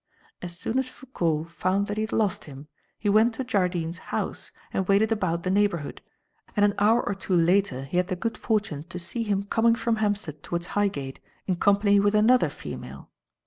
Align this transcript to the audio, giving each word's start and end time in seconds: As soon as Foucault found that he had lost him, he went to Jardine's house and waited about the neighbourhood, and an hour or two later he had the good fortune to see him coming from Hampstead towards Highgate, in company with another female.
As 0.41 0.57
soon 0.57 0.79
as 0.79 0.89
Foucault 0.89 1.43
found 1.51 1.85
that 1.85 1.95
he 1.97 2.01
had 2.01 2.11
lost 2.11 2.45
him, 2.45 2.67
he 2.97 3.07
went 3.07 3.35
to 3.35 3.43
Jardine's 3.43 3.99
house 4.09 4.51
and 4.73 4.87
waited 4.87 5.11
about 5.11 5.43
the 5.43 5.51
neighbourhood, 5.51 6.01
and 6.55 6.65
an 6.65 6.73
hour 6.79 7.07
or 7.07 7.13
two 7.13 7.35
later 7.35 7.83
he 7.83 7.97
had 7.97 8.07
the 8.07 8.15
good 8.15 8.35
fortune 8.35 8.83
to 8.85 8.97
see 8.97 9.21
him 9.21 9.43
coming 9.43 9.75
from 9.75 9.97
Hampstead 9.97 10.41
towards 10.41 10.65
Highgate, 10.73 11.19
in 11.45 11.55
company 11.57 11.99
with 11.99 12.15
another 12.15 12.49
female. 12.49 13.11